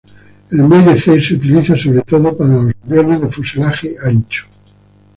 El 0.49 0.63
muelle 0.63 0.95
C 0.97 1.21
se 1.21 1.35
utiliza 1.35 1.77
sobre 1.77 2.01
todo 2.01 2.35
para 2.35 2.55
los 2.55 2.73
aviones 2.89 3.21
de 3.21 3.29
fuselaje 3.29 3.95
ancho. 4.03 4.47